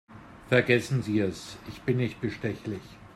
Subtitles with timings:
[0.49, 2.81] Vergessen Sie es, ich bin nicht bestechlich.